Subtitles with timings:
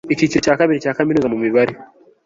[0.13, 1.73] icyiciro cya kabiri cya kaminuza mumibare